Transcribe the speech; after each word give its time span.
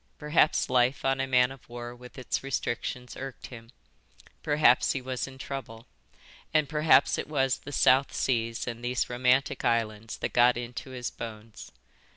Perhaps 0.17 0.67
life 0.67 1.05
on 1.05 1.21
a 1.21 1.27
man 1.27 1.51
of 1.51 1.69
war 1.69 1.93
with 1.95 2.17
its 2.17 2.41
restrictions 2.41 3.15
irked 3.15 3.45
him, 3.45 3.69
perhaps 4.41 4.93
he 4.93 4.99
was 4.99 5.27
in 5.27 5.37
trouble, 5.37 5.85
and 6.51 6.67
perhaps 6.67 7.19
it 7.19 7.27
was 7.27 7.59
the 7.59 7.71
South 7.71 8.11
Seas 8.11 8.65
and 8.65 8.83
these 8.83 9.11
romantic 9.11 9.63
islands 9.63 10.17
that 10.17 10.33
got 10.33 10.57
into 10.57 10.89
his 10.89 11.11
bones. 11.11 11.71